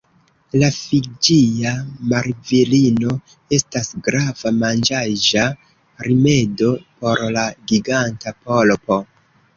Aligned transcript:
La 0.61 0.67
fiĝia 0.75 1.73
marvirino 2.13 3.13
estas 3.59 3.91
grava 4.07 4.53
manĝaĵa 4.63 5.47
rimedo 6.09 6.73
por 7.05 7.23
la 7.37 7.47
giganta 7.75 8.39
polpo. 8.49 8.99